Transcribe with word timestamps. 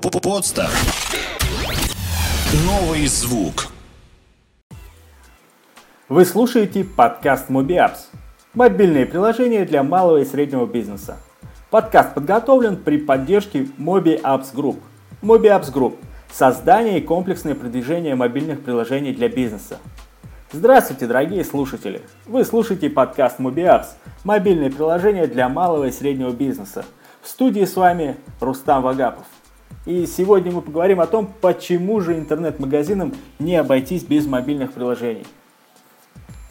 Подстер. 0.00 0.68
Новый 2.66 3.06
звук. 3.06 3.68
Вы 6.10 6.26
слушаете 6.26 6.84
подкаст 6.84 7.48
MobiApps. 7.48 7.98
Мобильное 8.52 9.06
приложение 9.06 9.64
для 9.64 9.82
малого 9.82 10.18
и 10.18 10.26
среднего 10.26 10.66
бизнеса. 10.66 11.16
Подкаст 11.70 12.12
подготовлен 12.12 12.76
при 12.76 12.98
поддержке 12.98 13.68
MobiApps 13.78 14.54
Group. 14.54 14.76
MobiApps 15.22 15.72
Group– 15.72 15.96
создание 16.30 16.98
и 16.98 17.02
комплексное 17.02 17.54
продвижение 17.54 18.14
мобильных 18.14 18.62
приложений 18.62 19.14
для 19.14 19.30
бизнеса. 19.30 19.78
Здравствуйте, 20.52 21.06
дорогие 21.06 21.42
слушатели! 21.42 22.02
Вы 22.26 22.44
слушаете 22.44 22.90
подкаст 22.90 23.40
MobiApps– 23.40 23.86
мобильное 24.24 24.70
приложение 24.70 25.26
для 25.26 25.48
малого 25.48 25.84
и 25.86 25.90
среднего 25.90 26.32
бизнеса. 26.32 26.84
В 27.22 27.28
студии 27.28 27.64
с 27.64 27.76
вами 27.76 28.18
Рустам 28.40 28.82
Вагапов. 28.82 29.24
И 29.86 30.04
сегодня 30.06 30.50
мы 30.50 30.62
поговорим 30.62 31.00
о 31.00 31.06
том, 31.06 31.32
почему 31.40 32.00
же 32.00 32.18
интернет-магазинам 32.18 33.14
не 33.38 33.54
обойтись 33.54 34.02
без 34.02 34.26
мобильных 34.26 34.72
приложений. 34.72 35.28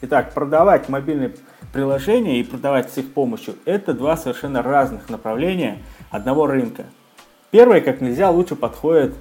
Итак, 0.02 0.34
продавать 0.34 0.88
мобильные 0.88 1.35
приложения 1.73 2.39
и 2.39 2.44
продавать 2.44 2.94
с 2.94 2.98
их 2.98 3.11
помощью– 3.11 3.55
это 3.66 3.94
два 3.94 4.16
совершенно 4.16 4.61
разных 4.61 5.09
направления 5.09 5.80
одного 6.11 6.48
рынка. 6.48 6.85
Первое 7.52 7.81
как 7.81 7.99
нельзя 7.99 8.30
лучше 8.30 8.55
подходит 8.55 9.13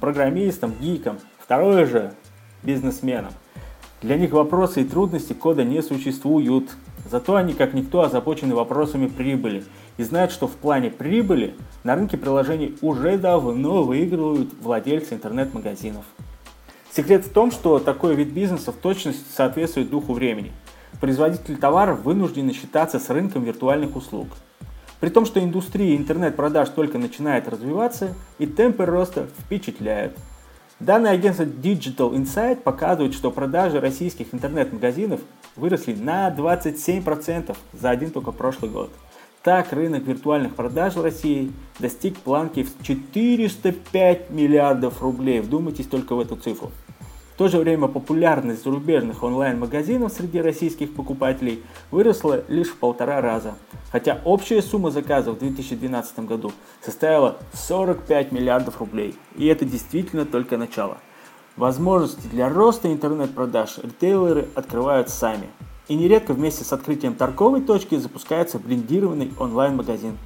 программистам, 0.00 0.72
гикам, 0.80 1.18
второе 1.38 1.84
же– 1.84 2.14
бизнесменам. 2.62 3.32
Для 4.00 4.16
них 4.16 4.30
вопросы 4.30 4.80
и 4.80 4.84
трудности 4.84 5.34
кода 5.34 5.62
не 5.62 5.82
существуют, 5.82 6.70
зато 7.10 7.36
они 7.36 7.54
как 7.54 7.74
никто 7.74 8.02
озабочены 8.02 8.54
вопросами 8.54 9.06
прибыли 9.06 9.64
и 9.96 10.02
знают, 10.02 10.32
что 10.32 10.46
в 10.46 10.52
плане 10.52 10.90
прибыли 10.90 11.54
на 11.84 11.94
рынке 11.94 12.16
приложений 12.16 12.76
уже 12.80 13.18
давно 13.18 13.82
выигрывают 13.82 14.50
владельцы 14.60 15.14
интернет-магазинов. 15.14 16.04
Секрет 16.90 17.26
в 17.26 17.32
том, 17.32 17.50
что 17.50 17.78
такой 17.78 18.14
вид 18.14 18.28
бизнеса 18.28 18.72
в 18.72 18.76
точности 18.76 19.24
соответствует 19.34 19.90
духу 19.90 20.12
времени. 20.12 20.52
Производители 21.00 21.54
товаров 21.54 22.02
вынуждены 22.02 22.52
считаться 22.52 22.98
с 22.98 23.08
рынком 23.10 23.44
виртуальных 23.44 23.94
услуг. 23.94 24.28
При 25.00 25.10
том, 25.10 25.26
что 25.26 25.38
индустрия 25.38 25.96
интернет-продаж 25.96 26.70
только 26.70 26.98
начинает 26.98 27.46
развиваться 27.46 28.14
и 28.38 28.46
темпы 28.46 28.84
роста 28.84 29.28
впечатляют. 29.38 30.16
Данные 30.80 31.12
агентства 31.12 31.44
Digital 31.44 32.12
Insight 32.14 32.56
показывают, 32.56 33.14
что 33.14 33.30
продажи 33.30 33.80
российских 33.80 34.32
интернет-магазинов 34.32 35.20
выросли 35.56 35.94
на 35.94 36.30
27% 36.30 37.56
за 37.72 37.90
один 37.90 38.10
только 38.10 38.32
прошлый 38.32 38.70
год– 38.70 38.90
так, 39.42 39.72
рынок 39.72 40.04
виртуальных 40.04 40.54
продаж 40.56 40.96
в 40.96 41.02
России 41.02 41.52
достиг 41.78 42.18
планки 42.18 42.64
в 42.64 42.82
405 42.82 44.30
миллиардов 44.30 45.00
рублей. 45.00 45.40
Вдумайтесь 45.40 45.86
только 45.86 46.14
в 46.14 46.20
эту 46.20 46.36
цифру. 46.36 46.70
То 47.38 47.48
же 47.48 47.58
время 47.58 47.88
популярность 47.88 48.64
зарубежных 48.64 49.22
онлайн-магазинов 49.22 50.12
среди 50.12 50.40
российских 50.40 50.92
покупателей 50.92 51.62
выросла 51.90 52.44
лишь 52.48 52.68
в 52.68 52.76
полтора 52.76 53.20
раза, 53.20 53.54
хотя 53.90 54.20
общая 54.24 54.60
сумма 54.60 54.90
заказов 54.90 55.36
в 55.36 55.38
2012 55.38 56.18
году 56.26 56.52
составила 56.82 57.38
45 57.54 58.32
миллиардов 58.32 58.80
рублей. 58.80 59.14
И 59.36 59.46
это 59.46 59.64
действительно 59.64 60.26
только 60.26 60.56
начало. 60.56 60.98
Возможности 61.56 62.26
для 62.26 62.48
роста 62.48 62.92
интернет-продаж 62.92 63.78
ритейлеры 63.78 64.48
открывают 64.54 65.08
сами– 65.08 65.48
и 65.88 65.94
нередко 65.94 66.34
вместе 66.34 66.64
с 66.64 66.72
открытием 66.72 67.14
торговой 67.14 67.62
точки 67.62 67.96
запускается 67.96 68.58
блиндированный 68.58 69.32
онлайн-магазин. 69.38 70.16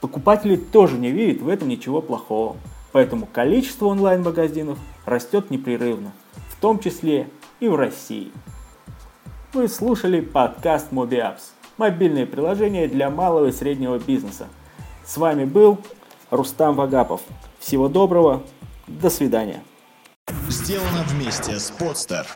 Покупатели 0.00 0.56
тоже 0.56 0.96
не 0.96 1.10
видят 1.10 1.42
в 1.42 1.48
этом 1.48 1.68
ничего 1.68 2.00
плохого, 2.00 2.56
поэтому 2.92 3.26
количество 3.26 3.86
онлайн-магазинов 3.86 4.78
растет 5.04 5.50
непрерывно, 5.50 6.12
том 6.62 6.78
числе 6.78 7.28
и 7.58 7.66
в 7.68 7.74
России. 7.74 8.30
Вы 9.52 9.68
слушали 9.68 10.20
подкаст 10.20 10.92
MobiApps, 10.92 11.50
мобильное 11.76 12.24
приложение 12.24 12.86
для 12.86 13.10
малого 13.10 13.48
и 13.48 13.52
среднего 13.52 13.98
бизнеса. 13.98 14.46
С 15.04 15.16
вами 15.16 15.44
был 15.44 15.78
Рустам 16.30 16.76
Вагапов. 16.76 17.20
Всего 17.58 17.88
доброго, 17.88 18.44
до 18.86 19.10
свидания. 19.10 19.62
Сделано 20.48 21.02
вместе 21.08 21.58
с 21.58 21.72
Podster. 21.72 22.26